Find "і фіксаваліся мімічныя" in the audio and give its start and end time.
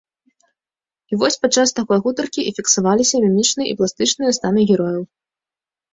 2.47-3.67